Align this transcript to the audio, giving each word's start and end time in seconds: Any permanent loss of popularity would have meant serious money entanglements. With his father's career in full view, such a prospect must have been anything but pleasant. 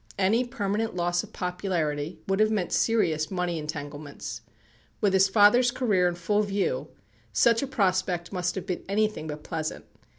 Any 0.17 0.43
permanent 0.45 0.95
loss 0.95 1.21
of 1.21 1.31
popularity 1.31 2.17
would 2.27 2.39
have 2.39 2.49
meant 2.49 2.71
serious 2.71 3.29
money 3.29 3.59
entanglements. 3.59 4.41
With 4.99 5.13
his 5.13 5.27
father's 5.29 5.69
career 5.69 6.07
in 6.07 6.15
full 6.15 6.41
view, 6.41 6.87
such 7.33 7.61
a 7.61 7.67
prospect 7.67 8.33
must 8.33 8.55
have 8.55 8.65
been 8.65 8.83
anything 8.89 9.27
but 9.27 9.43
pleasant. 9.43 9.85